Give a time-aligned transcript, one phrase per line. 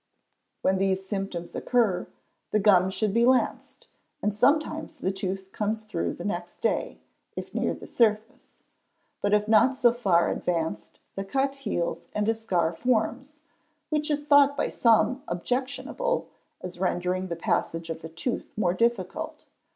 [0.63, 2.07] When these symptoms occur,
[2.49, 3.85] the gum should be lanced,
[4.23, 6.97] and sometimes the tooth comes through the next day,
[7.35, 8.49] if near the surface;
[9.21, 13.41] but if not so far advanced the cut heals and a scar forms,
[13.89, 16.29] which is thought by some objectionable,
[16.61, 19.45] as rendering the passage of the tooth more difficult.